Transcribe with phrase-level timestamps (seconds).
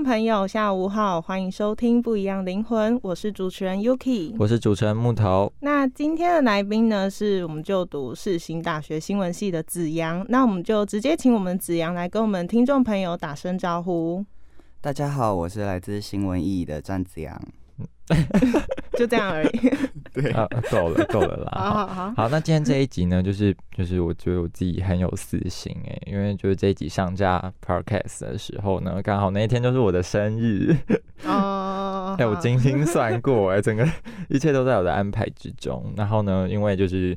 [0.00, 4.34] 众朋友，下午好，欢迎收听《不一样灵魂》，我是主持人 Yuki。
[4.38, 5.52] 我是主持人木头。
[5.60, 10.24] 那今天的来宾呢，是我们就读世新大学新闻系的子阳。
[10.30, 14.24] 那我们就直接请我们子阳来跟我们听众朋友打声招呼。
[14.80, 17.38] 大家好，我是来自新闻艺的詹子阳。
[18.96, 19.50] 就这样而已。
[20.12, 21.52] 对啊，够了，够了啦。
[21.54, 30.76] 好好好，好，那今天这一集呢，就是就是我觉得我自己很有私心哎，因为就是这一集上架 podcast 的时候呢，刚好那一天就是我的生日。
[31.24, 33.86] 哦， 哎、我精心算过哎，整个
[34.28, 35.92] 一切都在我的安排之中。
[35.96, 37.16] 然后呢，因为就是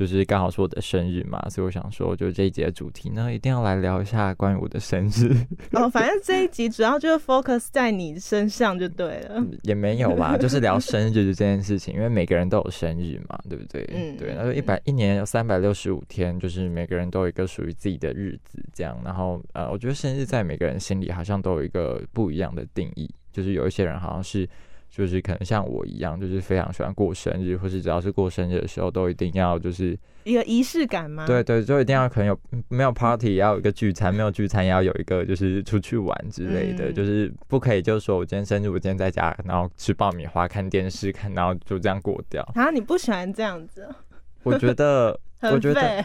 [0.00, 5.30] 就是刚好是我的生日嘛，所以我想说，就这一节的主题呢，一定要来聊一下关于我的生日。
[5.72, 9.44] 哦， 反正这一集主要就是 focus 在你身上就对了。
[9.62, 13.86] 也没有啦，就是聊生日这件事情，因为每个人都有生日嘛，对不对？
[13.92, 18.98] 嗯对，那就一百一年有三百六十五天，就是每个人都有一个属于自己的日子，这样。
[19.04, 24.48] 然后呃，我觉得生日在每个人心里好像都有一个不一样的定义，就是有一些人好像是。
[24.90, 31.24] 就是可能像我一样，就是非常喜欢过生日，或是只要是过生日的时候，都一定要就是一个仪式感吗？
[31.26, 42.42] 对对，就一定要可能有嗯没有 party 也要有一个聚餐，没有聚餐也要有一个就是出去玩之类的，嗯就是不可以就是说我今天生日，我今天在家，然后吃爆米花、看电视看，然后就这样过掉。
[42.54, 43.94] 啊，你不喜欢这样子哦，
[44.42, 46.04] 我觉得， 我很觉得。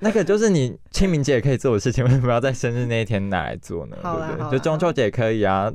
[0.00, 3.96] 那个就是你清明节也可以做的事情， 为什么要在生日那一天拿来做呢？
[4.02, 4.58] 对不对？
[4.58, 5.70] 就中秋节也可以啊，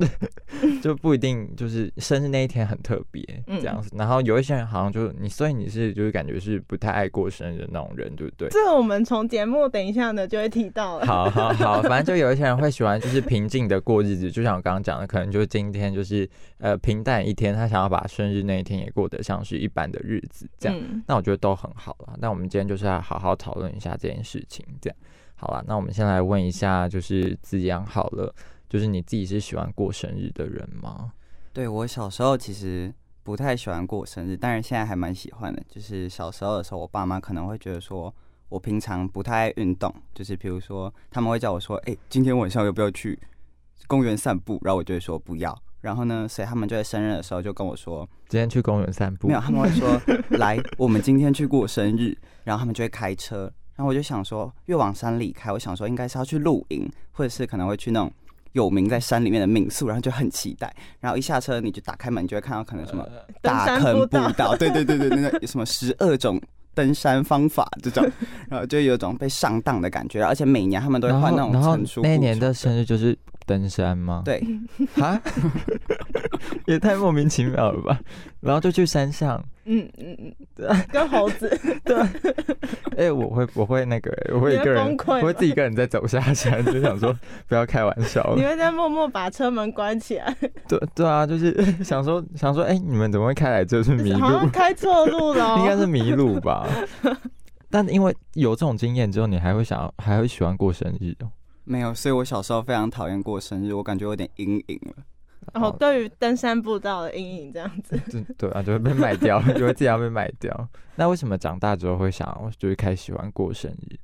[0.81, 3.90] 就不一定就是生日那一天很特别嗯这样子。
[3.96, 8.50] 然后有一些人好像就你，所以你是就是感觉是不太爱过生日的那种人，对不对？
[8.50, 11.06] 这个我们从节目等一下呢就会提到了。
[11.06, 16.28] 好好好， 反正就有一些人会喜欢就是平静的过日子，就像我刚刚讲的，可能就是今天就是
[16.59, 20.78] 呃平淡一天，他想要把生日那一天也过得像是一般的日子这样。
[20.80, 22.16] 嗯，那我觉得都很好啦。
[22.19, 24.97] 那我们今天就是要好好讨论一下这件事情，这样
[25.35, 25.63] 好了。
[25.67, 28.33] 那我们先来问一下，就是子阳好了，
[28.69, 31.11] 就是你自己是喜欢过生日的人吗？
[31.53, 32.93] 对我小时候其实
[33.23, 35.61] 不太喜欢过生日，但是现在还蛮喜欢的。
[35.69, 38.13] 就是小时候的时候，我爸妈可能会觉得说
[38.49, 43.17] 我平常不太爱运动，就是比如说他们会叫我说：“哎、今天晚上要不要去
[43.87, 45.57] 公园散步？”然后我就会说不要。
[45.81, 49.27] 然后呢，所以他们就在生日的时候就跟我说，今天去公园散步？
[49.27, 50.01] 没有，他们会说
[50.37, 58.12] 来，我们今天去过生日，然后他们就会开车，然后我就想说，越往山里开，我想说应该是要去露营，或者是可能会去那种
[58.53, 60.74] 有名在山里面的民宿，然后就很期待。
[61.00, 63.06] 然后一下车，你就打开门，你就会看到可能什么
[63.41, 66.41] 大坑步步道道，对对对对，那个什么十二种
[66.74, 68.09] 登山方法这种，
[68.50, 74.22] 然后就有种被上当的感觉，而且每年他们都会换那种后然后成熟那一年的生日就是登山吗？
[74.24, 74.42] 对，
[74.96, 75.22] 哈，
[76.67, 78.00] 也太莫名其妙了吧！
[78.39, 81.50] 然后就去山上，嗯嗯嗯，跟猴子，
[81.83, 81.97] 对
[82.97, 87.13] 哎、我会我会那个、我会一个人，我会自己一个人在走下山，就想说
[87.47, 88.44] 不要开玩笑你。
[88.44, 90.36] 会在默默把车门关起来，
[90.68, 94.47] 对对啊，就是想说想说，哎、你们怎么会开来这是迷路？
[94.51, 95.59] 开错路了哦。
[95.59, 96.68] 应该是迷路吧。
[97.69, 101.30] 但因为有这种经验之后，你还会想要，还会喜欢过生日哦。
[101.65, 105.03] 没有，所以我小时候非常讨厌过生日，我感觉有点阴影了。
[105.53, 110.68] 哦，对于登山步道的阴影这样子，对对啊，就会被卖掉， 就会自己要被卖掉。
[110.95, 113.95] 那为什么长大之后会想要，就是开始喜欢过生日？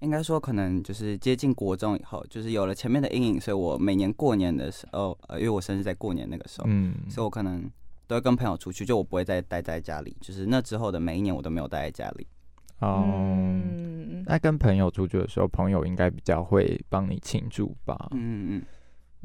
[0.00, 7.68] 应该说，可能就是接近国中以后，就是有了前面的阴影，所以我每年过年的时候，呃，因为我生日在过年那个时候，嗯，所以我可能
[8.06, 10.14] 都会跟朋友出去，就我不会再待在家里。
[10.20, 12.26] 就是那之后的每一年，我都没有待在家里。
[12.80, 18.08] 哦，嗯，那跟朋友出去的时候，朋友应该比较会帮你庆祝吧？
[18.12, 18.62] 嗯嗯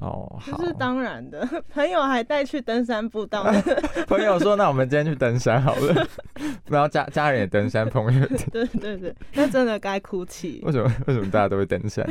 [0.01, 0.65] 哦，好这。
[0.65, 1.47] 是当然的。
[1.73, 3.43] 朋友还带去登山步道，
[4.07, 6.07] 朋友说，那我们今天去登山好了，
[6.67, 10.71] 然后家家人也登山，朋友对对对，那真的该哭泣为。
[10.71, 12.05] 什么为什么大家都会登山？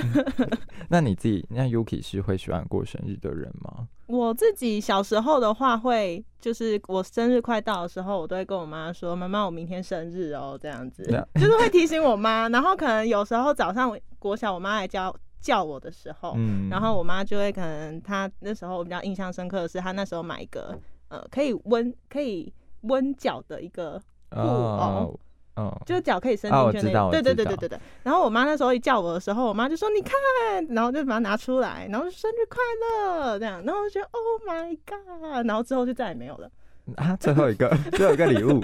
[0.88, 3.88] 那你自己，那 Yuki 是会喜欢过生日的人吗？
[4.06, 11.04] 我自己小时候的话，会就是我生日快到的时候，我都会跟我妈说：“妈妈，我明天生日哦。”这样子
[11.34, 12.48] 就是会提醒我妈。
[12.48, 20.78] 然后可能有时候早上国小我妈来叫叫我的时候，嗯然后我妈就会可能她那时候我比较印象深刻的是，她那时候买一个
[21.08, 22.52] 呃可以温可以
[22.82, 25.18] 温脚的一个布偶。
[25.56, 27.80] 哦，就是脚可以伸进去那个，对对对对对对。
[28.04, 30.14] 然后我妈那时候一叫我的时候，我妈就说：“你看。”
[30.70, 33.62] 然后就把它拿出来，然后就生日快乐这样。
[33.64, 36.48] 然后我就觉得 “Oh my god”，然后之后就再也没有了。
[36.96, 38.62] 啊，最后一个 最后一个礼物，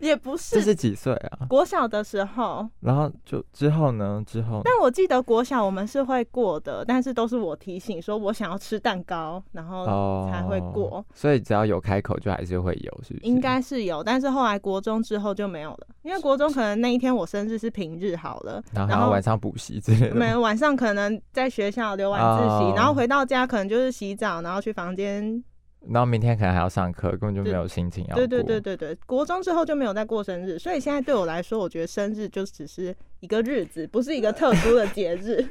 [0.00, 1.46] 也不是这是几岁啊？
[1.48, 4.22] 国小的时候，然后就之后呢？
[4.26, 11.04] 之后但我记得国小我们是会过的，但是都是我提醒说我想要吃蛋糕，然后哦才会过。
[11.14, 13.26] 所以只要有开口，就还是会有，是不是？
[13.26, 20.20] 应该是有，但是后来国中之后就没有了，因为国中可能那一天我生日是平日好了，然后晚上补习之类的吗。
[20.20, 25.42] 没有晚上可能在学校留晚自习，哦然后回到家可能就是洗澡，然后去房间。
[25.90, 35.44] 然后明天可能还要上课，根本就没有心情要对对对对对，国中之后就没有再过生日，所以现在对我来说，我觉得生日就只是一个日子，不是一个特殊的节日。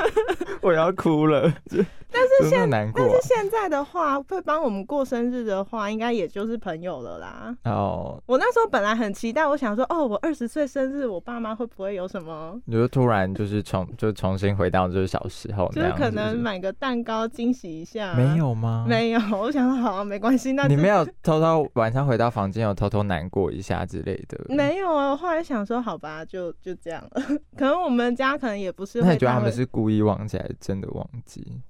[0.62, 1.52] 我要哭了。
[2.08, 7.54] 但是现但是现在的话，会帮我们过生日的话，应该也就是朋友了啦。
[7.64, 18.14] 哦，我那时候本来很期待，我想说，哦，我二十岁生日，我爸妈会不会有什么，你就突然就是重就重新回到就是小时候就是可能买个蛋糕惊喜一下？
[18.14, 18.86] 没，有吗？
[18.88, 19.20] 没有。
[19.36, 24.38] 我想说，好，没关系，那就你没有偷偷晚上回到房间有偷偷难过一下之类的？
[24.48, 27.22] 没有啊，我后来想说，好吧，就就这样了。
[27.56, 31.60] 可能我们家可能也不是会那你觉得他们是故意忘记还是真的忘记？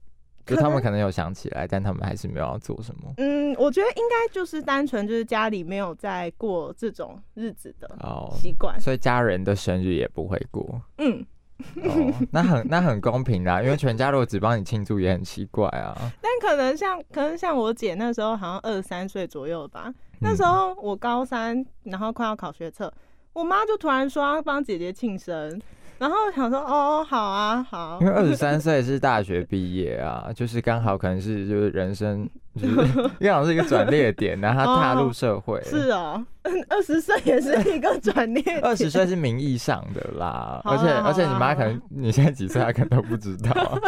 [0.47, 3.12] 就他们可能有想起来，但他们还是没有要做什么。
[3.17, 8.81] 嗯，我觉得应该就是单纯就是家里没有在过这种日子的哦，习惯。
[8.81, 10.81] 所以家人的生日也不会过。
[10.99, 11.27] 嗯，
[11.82, 15.97] 哦，那很那很公平啦，因为全家如果只帮你庆祝也很奇怪啊。
[16.23, 22.93] 但可能像可能像我姐那时候好像二十三岁左右吧，那嗯时候我高三，然后快要考学测，
[23.37, 25.61] 我妈就突然说要帮姐姐庆生，
[25.99, 32.75] 然后想说哦好啊好因，为二十三岁是大学毕业啊，就是刚好可能是就是人生就是
[33.21, 35.62] 刚好是一个转捩点，然后他踏入社会。
[35.65, 36.25] 是哦，
[36.71, 43.79] 二十岁也是一个转捩点， 二十岁是名义上的啦，而且而且你妈可能你现在几岁，她可能都不知道啊，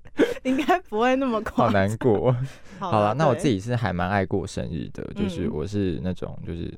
[0.44, 1.70] 应该不会那么快好。
[1.70, 2.34] 难过。
[2.78, 6.72] 好好了，那我自己是还蛮爱过生日的，就是嗯我是那种就是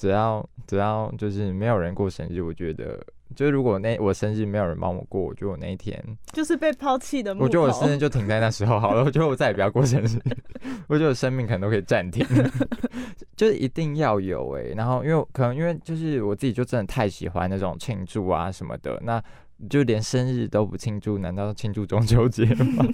[0.00, 2.98] 只要只要就是没有人过生日，我觉得
[3.36, 6.02] 就是如果那我生日没有人帮我过，我觉得我那一天，
[6.32, 7.34] 就是被抛弃的。
[7.34, 10.18] 我觉得我生日就停在那时候好了，我觉得我再也不要过生日，
[10.88, 12.26] 我觉得我生命可能都可以暂停，
[13.36, 19.22] 就是一定要有哎、然后因为可能因为就是我自己就真的太喜欢那种庆祝啊什么的，那
[19.68, 22.86] 就连生日都不庆祝，难道庆祝中秋节吗？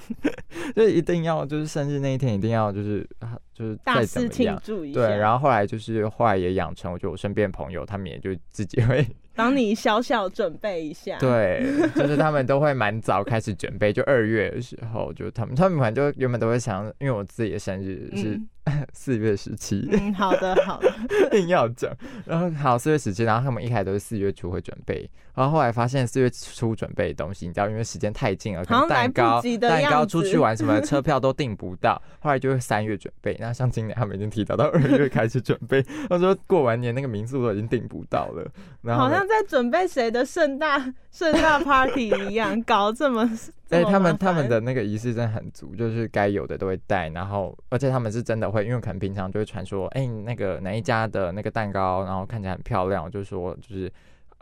[0.74, 4.62] 就一定要就是生日那一天一定要就是啊就是大再怎肆庆么样。
[4.64, 21.90] 祝一下，对，然后后来就是后来也养成，我觉得我身边朋友他们也就自己会， 帮你小小准备一下。，对，就是他们都会蛮早开始准备，就二月的时候，就他们他们反正就原本都会想，因为我自己的生日是嗯 四月十七、嗯，好的好的，硬要讲，
[22.24, 33.36] 然后好四月十七，然后他们一开始都是四月初会准备，然后后来发现四月初准备的东西，你知道，因为时间太近了，可能来不蛋糕及的蛋糕出去玩什么车票都订不到，后来就是三月准备。
[33.40, 38.46] 那像今年他们已经提早到二月开始准备，他说过完年那个民宿都已经订不到了，
[38.82, 43.28] 然后好像在准备谁的盛大盛大 party 一样，搞这么。
[43.68, 53.92] 这 哎、么他们他们的那个仪式真的很足，就是该有的都会带，然后而且他们是真的会，因为可能平常就会传说，哎、那个哪一家的那个蛋糕，然后看起来很漂亮，就说就是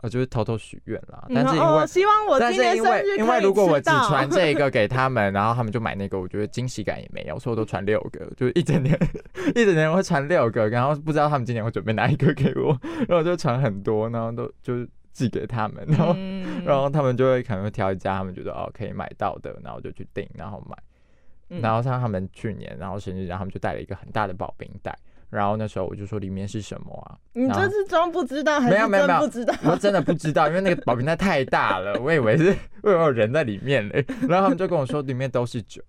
[0.01, 1.25] 呃就是偷偷许愿啦。
[1.33, 8.97] 但是因为、哦，希望我但今年是因为因为如果我只传这一个给他们， 然后他们就买那个，我觉得惊喜感也没有，所以我都传六个，就是一整年
[9.55, 16.13] 一整年会传六个，然后不知道他们今年会准备哪一个给我，然后我就传很多，然后都就是寄给他们，然后。
[16.17, 20.75] 嗯然后他们就会可能会挑一家他们觉得哦可以买到的，然后就去订，然后买。
[21.49, 24.97] 嗯然后像他们去年，然后生日，然后他们就带了一个很大的保冰袋，
[25.29, 27.17] 然后那时候我就说里面是什么啊？
[27.33, 29.53] 你这是装不知道还是没有没有不知道？
[29.63, 34.05] 我真的不知道，因为那个保冰袋太大了， 我以为是我以为有人在里面嘞。
[34.27, 35.81] 然后他们就跟我说里面都是酒，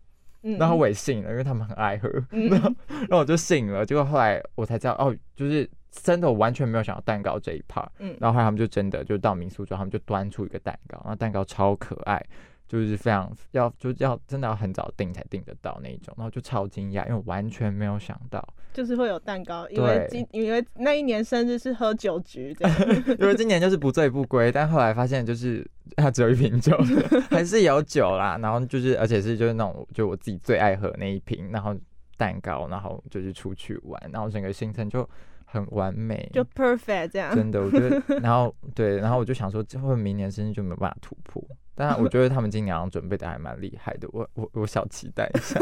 [0.43, 3.85] 嗯然后我也信了，因为他们很爱喝，嗯 然后然后我就信了。
[3.85, 7.87] 结果后来我才知道，哦，就是真的我完全没有想到蛋糕这一 part。
[7.99, 12.25] 嗯然后后来他们就真的就到民宿之后，他们就端出一个蛋糕，然后蛋糕超可爱，
[12.69, 22.79] 就是非常要就要真的要很早订才订得到那一种，然后就超惊讶，因为我完全没有想到，就是会有蛋糕，因为今因为那一年生日是喝酒局这样，
[23.21, 25.65] 因为今年就是不醉不归，但后来发现就是
[25.97, 26.77] 它只有一瓶酒，
[27.31, 31.75] 还是有酒啦，然后就是而且是就是那种就我自己最爱喝的那一瓶，然后
[32.17, 35.09] 蛋糕，然后就是出去玩，然后整个行程就
[35.45, 37.35] 很完美，就 perfect 这样。
[37.35, 41.41] 真的，我觉得， 然后对，然后我就想说，会不会明年生日就没有办法突破？
[41.77, 45.61] 但我觉得他们今年好像准备的还蛮厉害的，我我我小期待一下。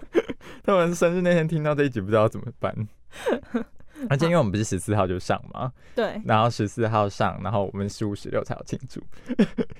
[0.62, 2.72] 他们生日那天听到这一集，不知道怎么办。
[4.10, 9.02] 而且因为我们不是十四号就上嘛， 对，然后十四号上，然后我们十五、十六才要庆祝，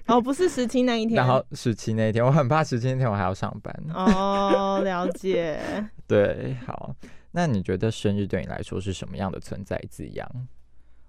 [0.07, 3.85] 哦，不是十七那一天，然后十七那一天，我很怕十七那天我还要上班。
[3.93, 5.61] 哦，了解。
[6.09, 6.97] 对，好，
[7.33, 10.27] 那你觉得生日对你来说是什么样的存在字样？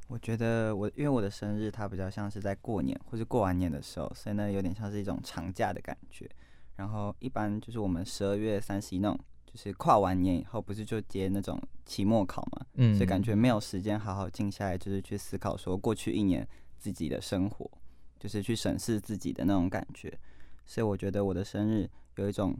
[0.07, 6.29] 我觉得我因为我的生日它比较像是在过年或是过完年的时候，所以呢有点像是一种长假的感觉。
[6.77, 16.47] 然后一般就是我们十二月三十一那种，就是跨完年以后，不是就接那种期末考嘛，嗯所以感觉没有时间好好静下来，就是去思考说过去一年
[16.77, 17.69] 自己的生活，
[18.19, 20.17] 就是去审视自己的那种感觉。
[20.65, 22.55] 所以我觉得我的生日有一种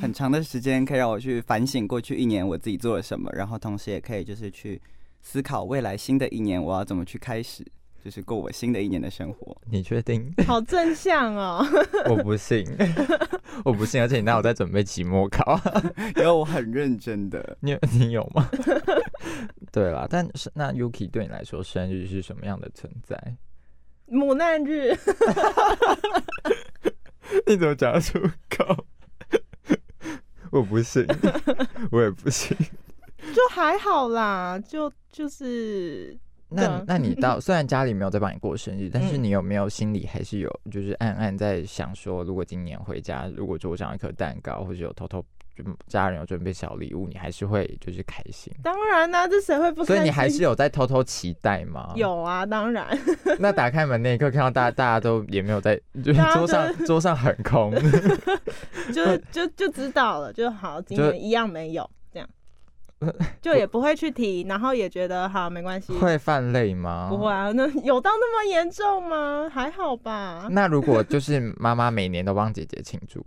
[0.00, 4.80] 很长的时间，可以让我去反省过去一年我自己做了什么，然后同时也可以就是去
[5.20, 7.64] 思考未来新的一年我要怎么去开始，
[8.04, 9.56] 就是过我新的一年的生活。
[9.70, 10.32] 你确定？
[10.46, 11.64] 好正向哦，
[12.08, 12.66] 我不信，
[13.64, 15.60] 我不信，而且你那我在准备期末考，
[16.16, 18.48] 因为我很认真的，你有你有吗？
[19.70, 23.36] 对啦，但是那 Yuki 对你来说，生日是什么样的存在？
[24.06, 24.96] 母难日，
[27.46, 28.86] 你怎么讲得出口？
[30.50, 31.06] 我不信，
[31.92, 32.56] 我也不信。
[33.34, 36.16] 就还好啦，就就是
[36.50, 45.24] 那那你 到虽然家里没有在帮你过生日，但是嗯你有没有心里还是有就是暗暗在想说，如果今年回家，如果桌上有一颗蛋糕，或者有偷偷
[45.56, 48.52] 就家人有准备小礼物，你还是会就是开心。
[48.62, 49.96] 当然啦、这谁会不开心？
[49.96, 51.92] 所以你还是有在偷偷期待吗？
[51.96, 52.86] 有啊，当然，
[53.40, 57.74] 那打开门那一刻，看到大家大家都也没有在，就是桌上桌上很空，
[58.94, 61.90] 就就就知道了，就好，今年一样没有
[63.40, 67.08] 就也不会去提，然后也觉得好没关系，会犯累吗？
[67.10, 67.30] 不会。
[67.30, 67.52] 啊？
[67.52, 69.48] 那有到那么严重吗？
[69.52, 70.48] 还好吧？
[70.50, 73.24] 那如果就 是妈妈每年都帮姐姐庆祝，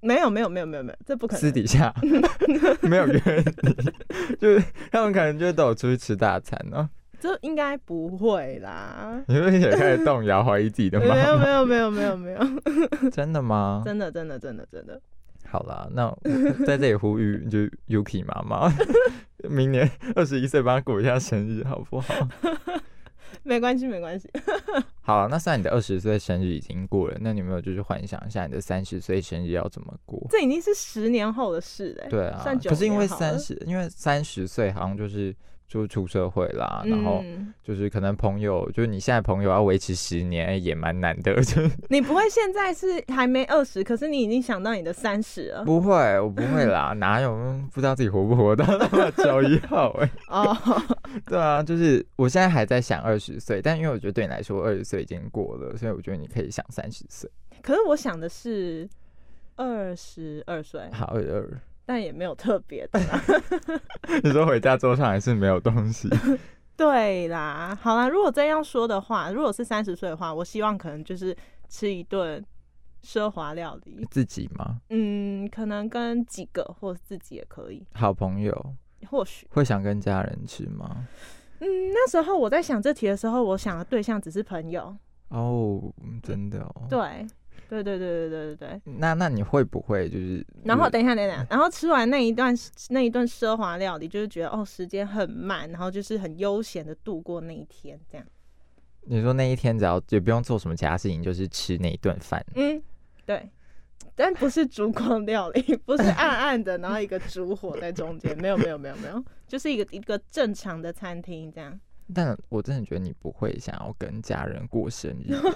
[0.00, 1.40] 没有没有没有没有没有，这不可能。
[1.40, 1.94] 私底下
[2.82, 3.20] 没有约
[3.62, 6.88] 你，就是他们可能就都有出去吃大餐哦。
[7.20, 9.20] 这应该不会啦。
[9.26, 11.48] 你会也开始动摇，怀疑自己的妈没有没？
[11.48, 13.82] 有没有没有没有，真的吗？
[13.84, 15.00] 真的真的真的真的，
[15.46, 16.18] 好啦，那我
[16.66, 18.70] 在这里呼吁，就 Yuki 妈妈，
[19.48, 22.14] 明年二十一岁帮她过一下生日，好不好？
[23.44, 24.28] 没关系没关系。
[25.00, 30.26] 好，那虽然你的二十岁生日已经过了，那你有没有就是幻想一下你的三十岁生日要怎么过？
[30.28, 35.34] 这已经是十年后的事嘞、对啊可是因为三十，因为三十岁好像就是
[35.68, 41.60] 就出社会啦，然后嗯就是可能朋友，就是你现在朋友要维持十年哎也蛮难的， 就
[41.90, 47.36] 你不会现在是还没二十，可是你已经想到你的三十了不会，我不会啦， 哪有
[47.70, 50.56] 不知道自己活不活到那么九一号哎、哦。
[51.28, 58.88] 对啊，就是我现在还在想二十岁，但因为我觉得对你来说二十岁已经过了，所以我觉得你可以想三十岁，可是我想的是
[59.56, 61.60] 二十二岁，好二二。
[61.88, 63.18] 但也没有特别的啦。
[64.22, 66.06] 你说回家桌上还是没有东西？
[66.76, 71.34] 对啦，好啦，如果这样说的话，如果是三十岁的话，我希望可能就是
[71.70, 72.44] 吃一顿
[73.02, 74.82] 奢华料理，自己吗？
[74.90, 78.74] 嗯，可能跟几个或者自己也可以，好朋友
[79.08, 79.46] 或许。
[79.50, 81.08] 会想跟家人吃吗？
[81.60, 84.94] 嗯，那时候我在想这题的时候，我想的对象只是朋友。
[85.30, 85.82] 哦，
[86.22, 86.86] 真的哦。
[86.90, 87.26] 对，
[87.68, 88.80] 对对对对对对对。
[88.98, 90.46] 那那你会不会就是？
[90.64, 92.54] 然后等一下等一下，然后吃完那一段
[92.90, 98.26] 那一顿奢华料理，就是觉得哦时间很慢，然后就是很悠闲的度过那一天，这样。
[99.02, 102.44] 你说那一天只要也不用做什么其他事情，就是吃那一顿饭。
[102.54, 102.82] 嗯，
[103.24, 103.48] 对。
[104.14, 111.78] 但不是烛光料理， 不是暗暗的，然后一个烛火在中间，没有没有没有没有，就是一个一个正常的餐厅这样。
[112.14, 115.52] 但我真的觉得你不会想要跟家人过生日 欸，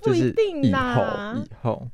[0.00, 1.88] 不就是一定以啦后以后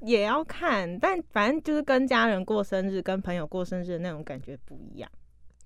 [0.00, 5.10] 也要看，但反正就是跟家人过生日、跟朋友过生日的那种感觉不一样。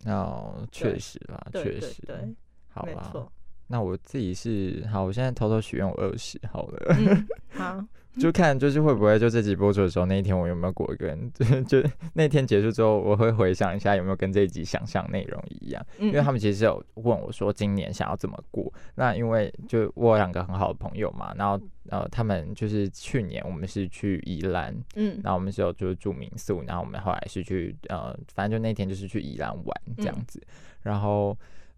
[0.07, 2.35] 哦，确实啦，对确实，对对，
[2.69, 3.33] 好啦没错。。
[3.67, 7.85] 那我自己是好，我现在偷偷许愿我二十好了，嗯， 好，
[8.21, 30.41] 就看就是会不会就这集播出的时候那一天我有没有过跟 就就那天结束之后我会回想一下有没有跟这一集想象内容一样，嗯，因为他们其实有问我说今年想要怎么过，那因为就我有两个很好的朋友嘛，然后呃他们就是去年我们是去宜兰，嗯然后我们是有就是住民宿，然后我们后来是去呃，反正就那天就是去宜兰玩这样子。
[30.83, 31.35] 然后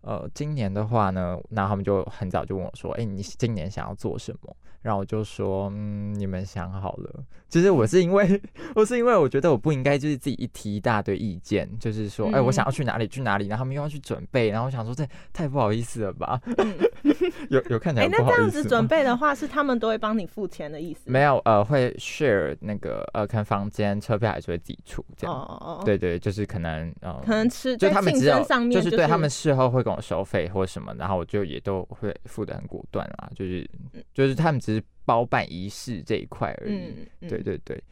[0.07, 8.41] 呃，今年的话呢，那他们就很早就问我说：“哎、你今年想要做什么？”然后我就说：“嗯，你们想好了。”其实我是因为
[8.75, 16.41] 我是因为我觉得我不应该就是自己一提一大堆意见，就是说：“哎、我想要去哪里去哪里。”然后他们又要去准备，然后我想说这太不好意思了吧？
[17.51, 21.01] 有有看起哎、来那不好意思吗这样子准 备的话，是他们都会帮你付钱的意思？
[21.07, 25.35] 没有呃，会 share 那个呃，看房间车票还是会自己出这样。
[25.35, 33.69] 哦哦哦，，对对，就是可能呃，可能吃就他们只有上面就是对他们事后会跟我收费或什么，然后我就也都会付的很果断啦，就是
[34.13, 36.95] 就是他们只是包办仪式这一块而已。
[37.29, 37.83] 对，对对，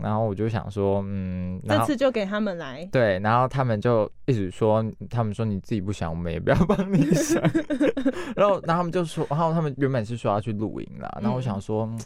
[0.00, 7.42] 然后我就想说，嗯，然这次就给他们来，对，然后他们就一直说，他们说你自己不想，我们也不要帮你想。
[8.36, 12.00] 然后，然后他们就说，然后他们原本是说要去露营啦，然后我想嗯说，嗯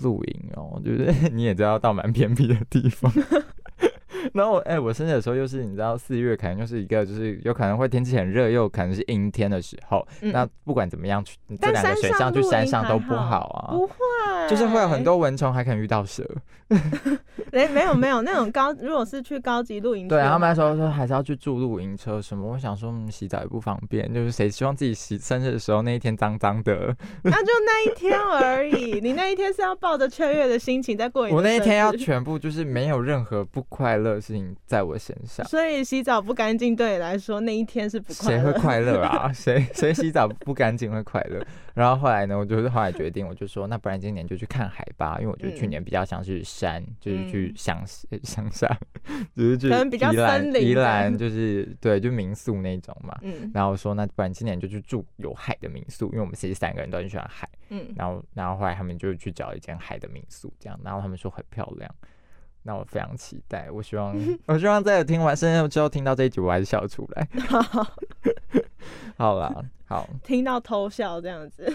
[0.00, 3.12] 露营哦，就是 你也知道到蛮偏僻的地方。
[4.34, 10.06] 然后我哎、我生日的时候又是你知道四月可能就是一个就是有可能会天气很热，又可能是阴天的时候。
[10.20, 13.94] 嗯那不管怎么样，去这但两个选项去山上都不好啊，不会，
[14.48, 16.24] 就是会有很多蚊虫，还可能遇到蛇。
[17.50, 26.94] 哎，没有没有那种高，如果是去高级露营对，话，他们那时候说还是要去住露营车什么，我想说、嗯、洗澡也不方便，就是谁希望自己洗生日的时候那一天脏脏的？
[27.24, 28.79] 那就那一天而已。
[29.30, 35.46] 你那一天是要抱着雀跃的心情在过我那一天要全部就是没有任何不快乐的事情在我身上。
[35.46, 38.42] 所以洗澡不干净对你来说那一天是不快乐。
[38.42, 39.30] 谁会快乐啊？
[39.32, 41.40] 谁谁洗澡不干净会快乐？
[41.74, 47.84] 然后后来呢，我就是后来决定，我就说，那不然今年就去看海吧，因为我觉得去嗯年比较像是山，就是去嗯乡
[48.24, 48.68] 乡下，
[49.36, 53.16] 就是去可能比较森林宜兰就是对，就民宿那种嘛。
[53.22, 57.48] 嗯然后说，那不然今年就去住有海的民宿，因为我们其实三个人都很喜欢海。
[57.68, 61.94] 嗯，然后，然后后来他们就去找一间海的民宿，这样，然后他们说很漂亮，
[62.62, 64.16] 那我非常期待，我希望，
[64.48, 67.28] 我希望在我听完生日之后听到这一集，我还是笑出来。
[69.16, 69.54] 好啦，
[69.84, 71.70] 好， 听到偷笑这样子。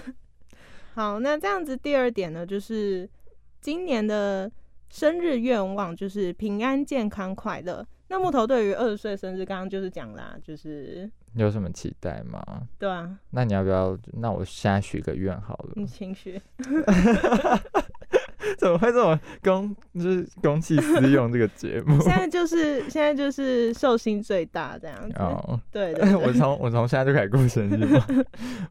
[0.95, 3.07] 好，那这样子第二点呢，就是
[3.61, 4.51] 今年的
[4.89, 7.85] 生日愿望就是平安、健康、快乐。
[8.07, 12.43] 那木头对于二十岁生日，刚刚就是讲啦，就是有什么期待吗？
[12.79, 13.97] 对啊，那你要不要？
[14.13, 15.73] 那我现在许个愿好了。
[15.75, 16.41] 你情绪
[18.59, 21.99] 怎么会这么公就是公器私用这个节目？
[22.05, 25.15] 现在就是现在就是寿星最大这样子。
[25.17, 28.05] 哦，对对对我从我从现在就开始过生日吗？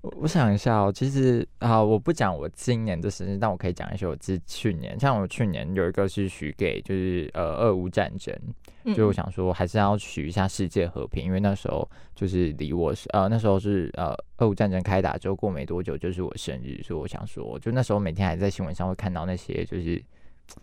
[0.02, 8.54] 我我想一下哦，其实啊，我不讲我今年的生日，但我可以讲一些我之去年，像我去年有一个是许给就是呃俄乌战争，嗯
[8.92, 20.02] 就我想说还是要许一下世界和平，因为那时候就是离我是呃那时候是呃俄乌战争开打之后过没多久就是我生日，所以我想说，就那时候每天还在新闻上会看到那些就是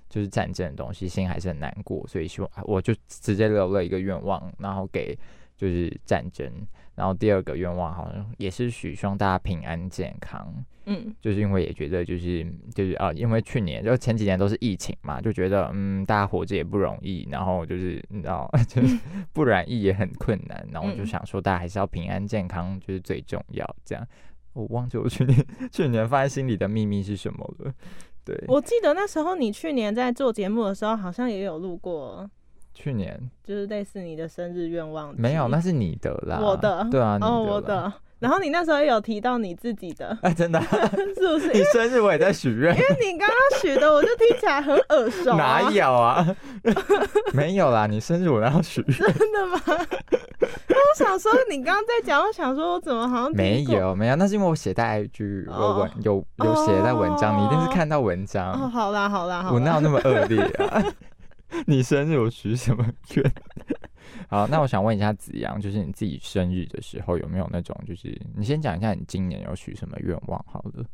[0.08, 5.18] 就是战争的东西，心还是很难过，所以希望我就直接留了一个愿望，然后给
[5.58, 6.48] 就是战争，
[6.96, 10.54] 然后第二个愿望好像也是许希望大家平安健康，
[10.86, 18.98] 嗯就是因为也觉得就是就是啊，因为去年就前几年都是疫情嘛，就觉得嗯，大家活着也不容易，然后就是你知道， 就是
[19.34, 23.76] 不染疫也很困难， 然后我就嗯想说大家还是要平安健康，就是最重要。
[23.86, 24.06] 这样，
[24.54, 27.74] 我忘记我去年 去年放在心里的秘密是什么了。
[28.24, 32.30] 对，我记得那时候你去年在做节目的时候，好像也有录过，
[32.74, 35.14] 去年就是类似你的生日愿望。
[35.18, 37.62] 没有，那是你的啦，我的对啊，你哦，我。
[37.62, 37.92] 的。
[38.22, 40.66] 然后你那时候也有提到你自己的，哎，真的啊，
[41.18, 41.52] 是不是？
[41.54, 45.38] 你生日我也在许愿，因为你刚刚许的，我就听起来很耳熟、啊。
[45.66, 46.36] 哪有啊？
[47.34, 48.96] 没有啦，你生日我要许愿。
[49.14, 49.60] 真的吗？
[49.66, 53.64] 那我想说，你刚刚在讲，我想说，我怎么好像没？
[53.64, 60.84] 有没有，那是因为我写在 IG 有哦文有有写在文章，你一定是看到文哦，章，好啦好啦好啦，我哪有那么恶劣啊？
[61.68, 62.86] 你生日我许什么
[63.16, 63.32] 愿？
[64.28, 70.86] 好，那我想问一下子阳，就是你自己生日的时候有没有那种，就是你先讲一下你今年有许什么愿望好了。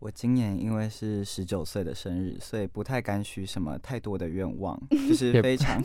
[0.00, 5.80] 我今年因为是十九岁的生日，所以不太敢许什么太多的愿望，就 是非常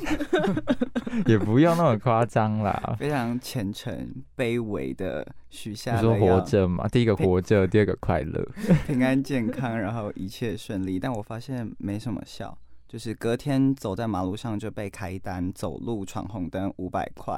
[1.28, 2.96] 也不用那么夸张啦。
[2.98, 8.44] 非常虔诚、卑微的许下你下说活着嘛，第一个活着，第二个快乐。
[8.88, 10.98] 平安健康，然后一切顺利。
[11.00, 17.38] 但我发现没什么效，就是隔天走在马路上就被开单，走路闯红灯五百块，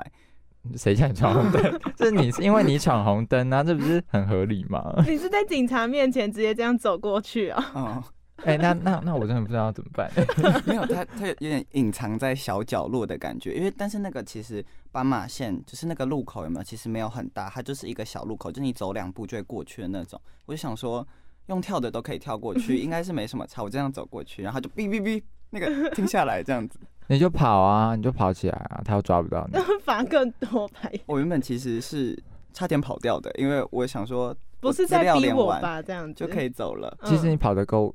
[0.75, 1.79] 谁叫你闯红灯？
[1.97, 4.93] 这是你是因为你闯红灯啊，这不是很合理吗？
[5.07, 7.71] 你是在警察面前直接这样走过去啊？
[7.75, 8.03] 嗯，
[8.45, 10.09] 哎、那那那我真的不知道怎么办。
[10.65, 16.63] 没有，他他有点隐藏在小角落的感觉，因为但是那个其实斑马线就是那个路口有没有？
[16.63, 20.19] 其实没有很大，它就是一个小路口，就你走两步就会过去的那种。
[20.45, 21.05] 我就想说，
[21.47, 23.61] 用跳的都可以跳过去，应该是没什么差。
[23.61, 26.79] 我这样走过去，然后就哔哔哔，那个停下来这样子。
[27.07, 29.59] 你就跑啊，你就跑起来啊，他又抓不到你。
[29.83, 32.17] 罚更多牌，我原本其实是
[32.53, 35.81] 差点跑掉的，因为我想说不是在逼我吧？
[35.81, 36.95] 这样子就可以走了。
[37.01, 37.91] 嗯其实你跑得够，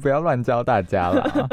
[0.00, 1.48] 不要乱教大家啦。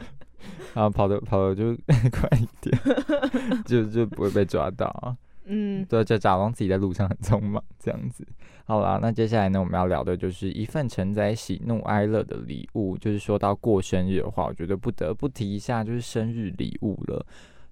[0.72, 1.76] 啊，跑的跑的就
[2.10, 5.14] 快一点，就就不会被抓到啊。
[5.44, 8.26] 嗯，对，就假装自己在路上很匆忙这样子。
[8.64, 12.96] 好啦，那接下来呢，我们要聊的就是一份承载喜怒哀乐的礼物。
[12.96, 17.26] 就是说到过生日的话，我觉得不得不提一下，就是生日礼物了。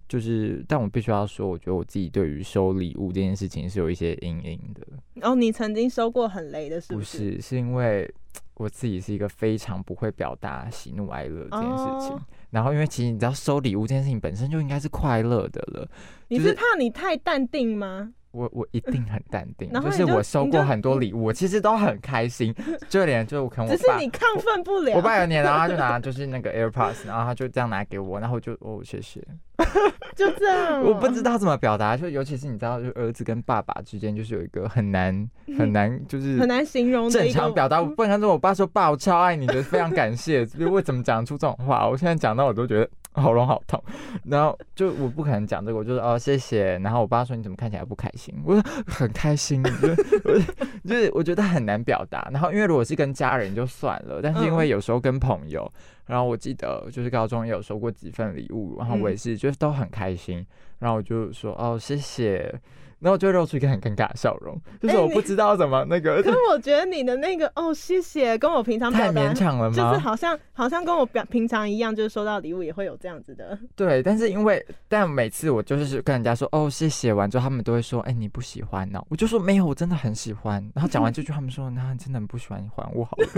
[0.09, 4.87] 就是，但我必须要说，我觉得我自己对于收礼物这件事情是有一些阴影的。
[5.15, 7.33] 然后你曾经收过很雷的，是不是？
[7.35, 8.11] 是，是因为
[8.59, 12.17] 我自己是一个非常不会表达喜怒哀乐这件事情。
[12.17, 15.87] 哦然后，因为其实你知道，收礼物这件事情本身就应该是快乐的了。
[16.29, 18.15] 你是怕你太淡定吗？
[18.31, 22.55] 我我一定很淡定，就就是我收过很多礼物，我其实都很开心，
[22.89, 24.95] 就连就可能我只是爸你亢奋不了。
[24.95, 29.21] 我爸有年，然后他就拿就是那个 AirPods，然后他就这样拿给我，然后我就哦谢谢，
[30.15, 40.47] 就这样哦、我不知道怎么表达，就尤其是你知道，就儿子跟爸爸之间就是有一个很难 很难就是很难形容的正常表达，我不能跟我爸说爸，我超爱你的，非常感谢。
[40.59, 42.89] 因为怎么讲出这种话，我现在讲到我都觉得
[43.23, 43.83] 喉咙好痛。
[44.25, 46.79] 然后就我不可能讲这个，我就说哦谢谢。
[46.79, 48.35] 然后我爸说你怎么看起来不开心？
[48.45, 52.29] 我说很开心， 就是我就是我觉得很难表达。
[52.33, 55.71] 然后因为如果是跟家人就算了，但是因为有时候跟朋友，
[56.07, 60.47] 然后我记得就是高中也有收过几份礼物，然后我也是就是都很开心，
[60.79, 62.55] 然后我就说哦谢谢。
[63.01, 69.77] 然后就露出一个很尴尬的笑容，就是我不知道怎么那个， 可是我觉得你的那个哦，谢谢，跟我平常太勉强了吗？
[69.77, 73.59] 就是好像好像跟我表平常一样，就是收到礼物也会有这样子的。
[73.77, 80.63] 对，但是因为但每次我就是跟人家说哦谢谢完之后，他们都会说哎、你不喜欢呢、我就说没有，我真的很喜欢。
[80.75, 83.29] 然后讲完这句，他们说那你真的很不喜欢，你还我好了。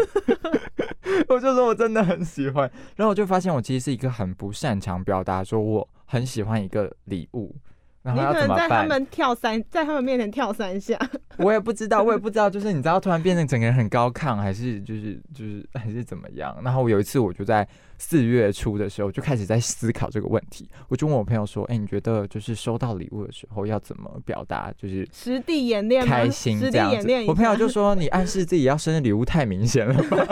[1.29, 7.55] 我就说我真的很喜欢，然后我就发现我其实是一个很不擅长表达说我很喜欢一个礼物，
[8.03, 8.69] 然后你可能要怎么办？
[8.69, 10.99] 在他们跳三，在他们面前跳三下，
[11.37, 16.57] 我也不知道，我也不知道，就是你知道，突然变成整个人很高亢，还是就是就是还是怎么样？
[16.65, 17.67] 然后有一次，我就在
[17.99, 24.73] 四月初的时候就开始在思考这个问题，我就问我朋友说：“哎、你觉得就是收到礼物的时候要怎么表达？
[24.79, 26.05] 就是实地演练？
[26.07, 27.31] 开心实这样子地演练一？”下。
[27.31, 30.27] 我朋友就说：“你暗示自己要生日礼物太明显了吧？”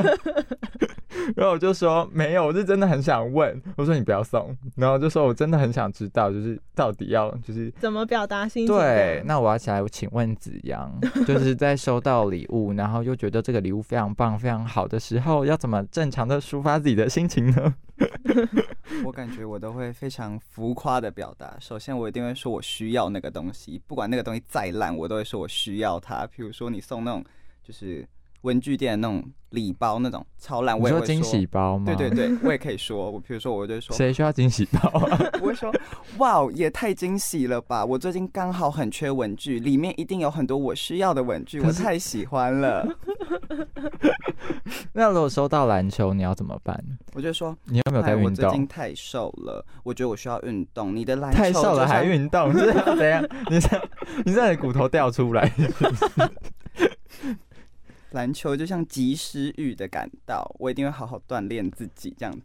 [1.36, 8.76] 然后我就说：“没有，我是真的很想问。”我说：“你不要送。”然后就说：“我真的很想知道，就是到底要就是怎么表达心情？
[8.76, 10.92] 对，，那我要起来请问子阳，
[11.26, 17.74] 就是在收到礼物，然后又觉得这个礼物非常棒、非常好的时候，要怎么正常的抒发自己的心情呢？
[19.04, 21.56] 我感觉我都会非常浮夸的表达。
[21.60, 26.26] 首先，我一定会说我需要那个东西，不管那个东西再烂，我都会说我需要它。
[26.26, 27.24] 比如说你送那种
[27.62, 28.06] 就是
[28.42, 31.84] 文具店那种礼包那种超烂，你我也会说惊喜包吗？
[31.86, 33.10] 对对对，我也可以说。
[33.10, 35.18] 我比如说，我就说，谁需要惊喜包啊？
[35.40, 35.72] 我会说，
[36.18, 37.84] 哇，也太惊喜了吧！
[37.84, 42.86] 我最近刚好很缺文具，里面一定有很多我需要的文具，我太喜欢了。
[44.92, 46.78] 那如果收到篮球，你要怎么办？
[47.14, 48.34] 我就说，你有没有在哎，我运动？
[48.34, 50.94] 最近太瘦了，我觉得我需要运动。
[50.94, 53.26] 你的篮球太瘦了还运动，是怎样？
[53.50, 53.88] 你这
[54.24, 55.50] 你这骨头掉出来？
[58.10, 62.40] 篮球就像及时雨的赶到，我一定会好好锻炼自己，这样子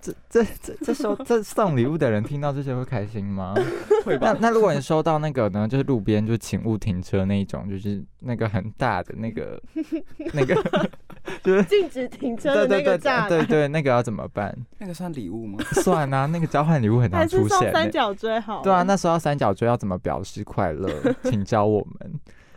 [0.00, 3.54] 这这这这收这送礼物的人听到这些会开心吗？
[4.04, 4.48] 会吧那？
[4.48, 9.62] 那如果你收到那个呢，就是路边就请勿停车那一种，就是那个很大的那个
[10.34, 10.56] 那个，
[11.44, 14.52] 就是禁止停车的那对对对个栅栏，对对，那个要怎么办？
[14.78, 15.62] 那个算礼物吗？
[15.84, 17.90] 算啊，那个交换礼物很难出现、是送三欸。
[17.90, 18.60] 角锥好？
[18.62, 20.90] 对啊，那时候三角锥要怎么表示快乐？
[21.22, 22.12] 请教我们。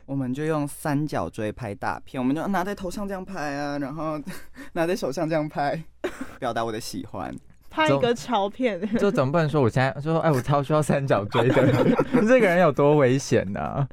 [0.05, 4.19] 我们就用三角锥拍大片，我们就拿在头上这样拍啊，然后
[4.73, 5.81] 拿在手上这样拍，
[6.39, 7.35] 表达我的喜欢。
[7.69, 11.61] 拍一个超片，就总不能说我现在说，哎，我超需要三角锥的，
[12.21, 13.85] 你这个人有多危险呢、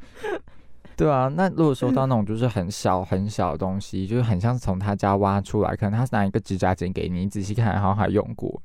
[0.96, 8.62] 对啊，那如果收到那种就是很小很小的东西，就是很像是从他家挖出来，可能他是拿一个指甲剪给你，你仔细看好像还用过。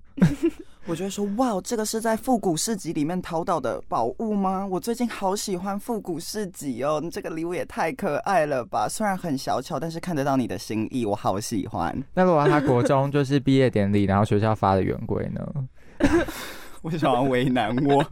[0.90, 4.66] 我觉得说，哇，这个是在复古市集里面淘到的宝物吗？
[4.66, 8.88] 我最近好喜欢复古市集哦，你这个礼物也太可爱了吧！
[8.88, 11.94] 虽然很小巧，但是看得到你的心意，我好喜欢。
[12.14, 15.46] 那如果他国中就是毕业典礼，然后学校发的圆规呢？
[16.88, 17.98] 为什么要为难我？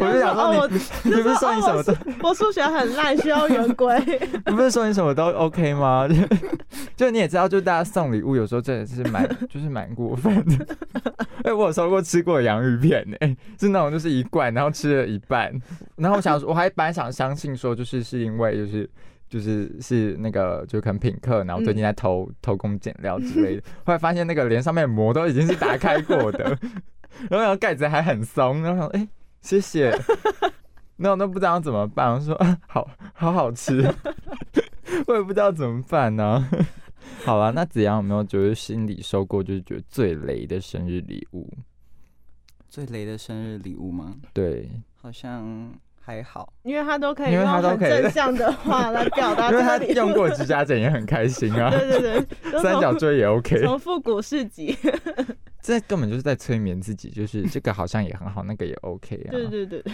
[0.00, 3.98] 我就想说我你不是说你什么都，我数学很烂，需要圆规。
[4.46, 6.06] 你不是说你什么都 OK 吗？
[6.06, 6.14] 就
[7.06, 10.66] 就你也知道，就大家送礼物有时候真的是蛮就是蛮过分的。
[11.42, 13.16] 哎，我有收过吃过洋芋片呢、
[13.58, 15.52] 是那种就是一罐，然后吃了一半，
[15.96, 18.88] 然后我想说我还本来想相信说就是是因为就是。
[19.30, 26.58] 就是是那个，就可能品客，然后最近在偷、偷工减料之类的，后来发现那个连上面膜都已经是打开过的，
[27.30, 29.08] 然后盖子还很松，然后想哎、
[29.40, 29.96] 谢谢，
[30.96, 33.82] 那我都不知道怎么办，我说、啊、好好好吃，
[35.06, 36.48] 我也不知道怎么办呢、
[37.24, 41.48] 好了，那子阳有没有就是心里收过就是觉得最雷的生日礼物？
[42.68, 44.14] 最雷的生日礼物吗？
[44.32, 45.72] 对，好像
[46.08, 46.50] 还好。
[46.62, 49.76] 因为他都可以用很他都可以正向的话来表达 因为他。
[49.88, 54.74] 用过指甲剪也很开心啊，对 对对，三角从锥也 OK，从复古市集。
[55.60, 59.30] 这根本就是在催眠自己，就是这个好像也很好，那个也 OK 啊。
[59.30, 59.84] 对对对，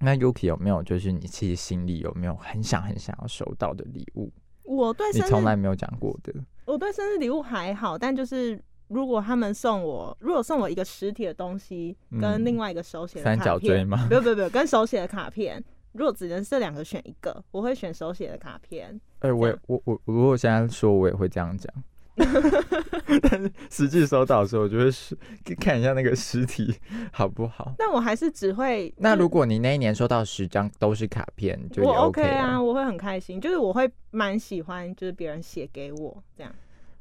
[0.00, 4.30] 那 Yuki 有没有就是你其实心里有没有很想很想要收到的礼物？
[4.64, 6.32] 我对你生日从来没有讲过的。
[6.64, 14.06] 我对生日礼物还好，但就是如果他们送我，如果送我一个实体的东西，嗯跟另外一个手写的三卡片，角锥吗？
[14.10, 19.00] 不不不，跟手写的卡片，如果只能这两个选一个，我会选手写的卡片。
[19.20, 21.72] 哎、我也我我我如果现在说，我也会这样讲。
[23.22, 25.16] 但是实际收到的时候，我就会是
[25.58, 26.72] 看一下那个实体
[27.12, 27.74] 好不好。
[27.76, 36.54] 那我还是只会，那如果你那一年收到十张都是卡片，就也我 OK 啊，我会很开心，就是我会蛮喜欢，就是别人写给我这样。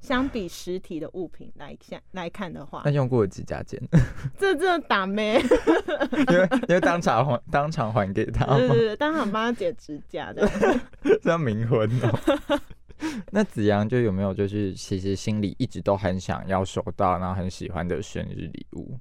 [0.03, 3.81] 相比实体的物品来看来看的话那，用过的指甲剪，
[4.37, 5.39] 这真的打咩？
[6.29, 8.57] 因为因为当场还当场还给他吗？
[8.57, 10.45] 对对对，当场帮他剪指甲的。
[11.23, 12.59] 这样冥婚哦。
[13.31, 18.99] 那子阳就有没有就是其实心里一直都很想要收到，然后很喜欢的生日礼物？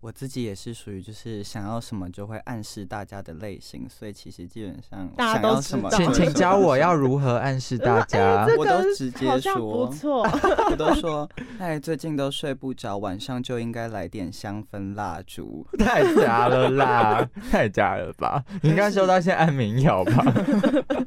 [0.00, 9.56] 我自己也是属于就是想要什么就会暗示大家的类型，所以其实基本上大家想要什么都知道请请教我要如何暗示大 家我都直接说
[9.88, 10.22] 不错。
[10.70, 11.28] 我都 说，
[11.58, 15.66] 哎，最近都睡不着，晚上就应该来点香氛蜡烛。
[15.78, 18.44] 太假了啦，太假了吧？
[18.62, 20.24] 你应该收到一些安眠药吧？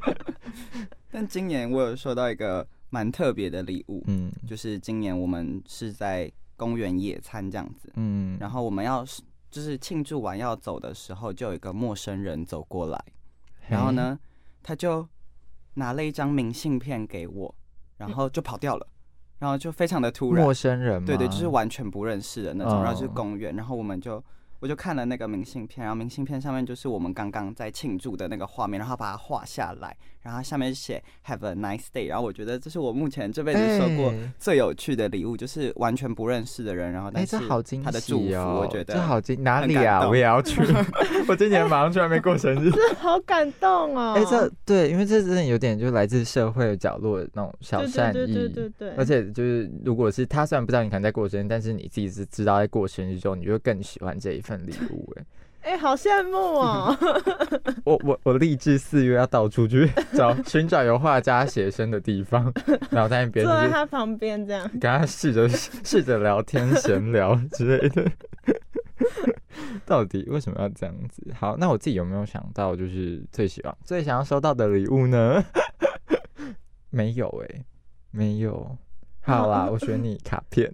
[1.12, 9.06] 但今年我有收到一个蛮特别的礼物，嗯就是今年我们是在公园野餐这样子，嗯，然后我们要
[9.50, 13.04] 就是庆祝完要走的时候，就有一个陌生人走过来，
[13.70, 14.20] 然后呢，
[14.62, 15.08] 他就
[15.76, 17.56] 拿了一张明信片给我，
[17.98, 18.86] 然后就跑掉了，
[19.40, 20.44] 然后就非常的突然。
[20.44, 21.06] 陌，生人吗？
[21.08, 24.22] 对对，就是完全不认识的那种，然后就是哦公园，然后我们就
[24.60, 38.62] 我就看了那个明信片，然后明信片上面就是我们刚刚在庆祝的那个画面，然后把它画下来，然后下面写 Have a nice day，然后我觉得这是我目前这辈子收过哎最有趣的礼物，就是完全不认识的人，然后哎，但是好惊他的祝福，喜哦！
[38.62, 40.08] 我觉得这好惊哪里啊？
[40.08, 40.62] 我也要去。
[41.28, 42.70] 我今年马上去外面过生日。
[42.76, 44.14] 这好感动哦！
[44.18, 48.50] 哎，这对，因为这真的有点就来自社会角落的那种小对善对对对意。
[48.50, 55.14] 对对，而且就是，如果是他虽然不知道你可能在过生日，但是你自己是知道在过生日之后，你就会更喜欢这一份礼物。
[55.18, 55.26] 哎，
[55.62, 56.98] 哎、好羡慕哦！
[57.86, 62.52] 我我我立志四月要到处去 找寻找有画家写生的地方，
[62.90, 68.10] 然后在那边 坐在他旁边这样，跟他试着试着聊天闲聊之类的。
[69.86, 71.22] 到底为什么要这样子？
[71.38, 75.44] 好，那我自己有没有想到就是最喜欢、最想要收到的礼物呢？
[76.90, 77.64] 没有哎、
[78.12, 78.76] 没有。
[79.22, 80.72] 好啦，我选你卡片。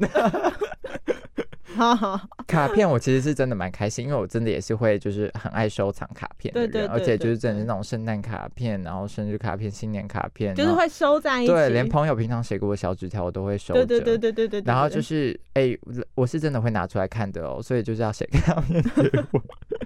[1.76, 11.52] 好好，卡片我其实是真的蛮开心，因为我真的也是会就是很爱收藏卡片的人，对对对而且就是真的是那种圣诞卡片，然后生日卡片、新年卡片，就是会收在一起。
[11.52, 13.86] 对，连朋友平常写给我小纸条我都会收着。
[13.86, 14.74] 对对对对对对对。
[14.74, 15.78] 然后就是哎、
[16.16, 19.42] 我是真的会拿出来看的哦，所以就是要写卡片给我，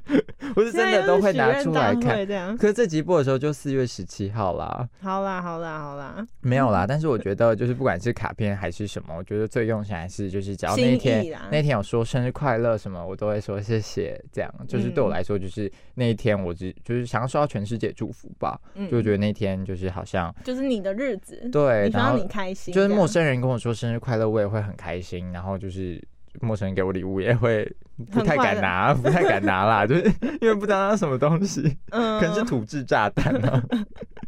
[0.55, 2.25] 我是真的都会拿出来看。
[2.27, 2.57] 这样。
[2.57, 6.85] 可是这集播的时候就四月十七号啦，好啦好啦好啦，没有啦。
[6.89, 14.19] 但是我觉得就是不管是卡片还是什么，我觉得最用心还是就是只要那一天那天有说生日快乐什么，我都会说谢谢。
[14.31, 25.29] 这样就是对我嗯来说，就是那一天我只就是想要收到全世界祝福吧，嗯，就觉得那天就是好像就是你的日子，对，然后你开心，就是陌生人跟我说生日快乐，我也会很开心。
[25.31, 26.01] 然后就是
[26.41, 27.69] 陌生人给我礼物，也会
[28.11, 30.03] 不太敢拿，不太敢拿啦， 就是
[30.41, 33.63] 因为不知道那是什么东西， 嗯，可能是土制炸弹啊，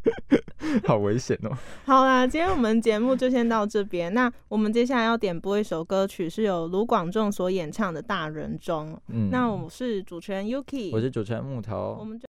[0.85, 1.51] 好危险哦。
[1.85, 4.13] 好啦，今天我们节目就先到这边。
[4.13, 8.93] 那我们接下来要点播一首歌曲，是由卢广仲所演唱的《大人中》。
[9.07, 12.19] 嗯，那我是主持人 Yuki，我是主持人木头我头，们就。